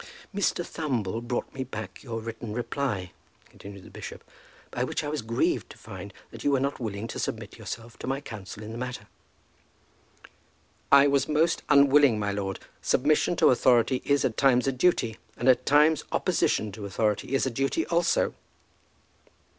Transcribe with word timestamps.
"Mr. 0.33 0.65
Thumble 0.65 1.21
brought 1.21 1.53
me 1.53 1.63
back 1.63 2.01
your 2.01 2.21
written 2.21 2.53
reply," 2.55 3.11
continued 3.51 3.83
the 3.83 3.91
bishop, 3.91 4.23
"by 4.71 4.83
which 4.83 5.03
I 5.03 5.07
was 5.09 5.21
grieved 5.21 5.69
to 5.69 5.77
find 5.77 6.11
that 6.31 6.43
you 6.43 6.49
were 6.49 6.59
not 6.59 6.79
willing 6.79 7.07
to 7.09 7.19
submit 7.19 7.59
yourself 7.59 7.99
to 7.99 8.07
my 8.07 8.19
counsel 8.19 8.63
in 8.63 8.71
the 8.71 8.79
matter." 8.79 9.05
"I 10.91 11.05
was 11.05 11.27
most 11.29 11.61
unwilling, 11.69 12.17
my 12.17 12.31
lord. 12.31 12.59
Submission 12.81 13.35
to 13.35 13.51
authority 13.51 14.01
is 14.03 14.25
at 14.25 14.37
times 14.37 14.65
a 14.65 14.71
duty; 14.71 15.17
and 15.37 15.47
at 15.47 15.67
times 15.67 16.03
opposition 16.11 16.71
to 16.71 16.87
authority 16.87 17.35
is 17.35 17.45
a 17.45 17.51
duty 17.51 17.85
also." 17.85 18.33